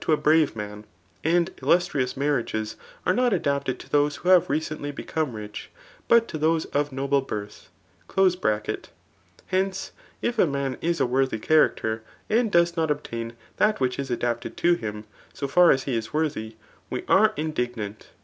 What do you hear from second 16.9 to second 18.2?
iwe are indignant.